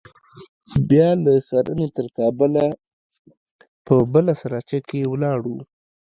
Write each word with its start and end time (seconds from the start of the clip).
بيا 0.89 1.09
له 1.25 1.33
ښرنې 1.47 1.87
تر 1.97 2.05
کابله 2.17 2.65
په 3.85 3.95
بله 4.13 4.33
سراچه 4.41 4.77
کښې 4.87 5.01
ولاړو. 5.11 5.55